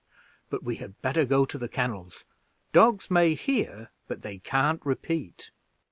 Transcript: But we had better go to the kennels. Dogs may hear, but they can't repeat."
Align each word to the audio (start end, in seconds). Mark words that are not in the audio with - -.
But 0.49 0.63
we 0.63 0.77
had 0.77 0.99
better 1.03 1.25
go 1.25 1.45
to 1.45 1.59
the 1.59 1.67
kennels. 1.69 2.25
Dogs 2.73 3.11
may 3.11 3.35
hear, 3.35 3.91
but 4.07 4.23
they 4.23 4.39
can't 4.39 4.83
repeat." 4.83 5.51